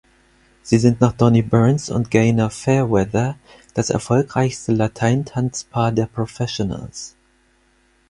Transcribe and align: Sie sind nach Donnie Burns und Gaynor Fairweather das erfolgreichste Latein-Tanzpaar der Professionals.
Sie 0.63 0.79
sind 0.79 0.99
nach 0.99 1.11
Donnie 1.11 1.43
Burns 1.43 1.91
und 1.91 2.09
Gaynor 2.09 2.49
Fairweather 2.49 3.35
das 3.75 3.91
erfolgreichste 3.91 4.71
Latein-Tanzpaar 4.71 5.91
der 5.91 6.07
Professionals. 6.07 7.15